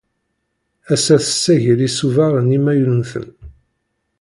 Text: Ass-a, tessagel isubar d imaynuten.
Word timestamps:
Ass-a, 0.93 1.15
tessagel 1.25 1.79
isubar 1.87 2.33
d 2.47 2.49
imaynuten. 2.57 3.27